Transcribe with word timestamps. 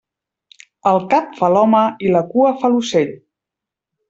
El 0.91 0.97
cap 1.11 1.37
fa 1.41 1.49
l'home 1.57 1.83
i 2.07 2.15
la 2.17 2.23
cua 2.33 2.55
fa 2.63 2.73
l'ocell. 2.77 3.15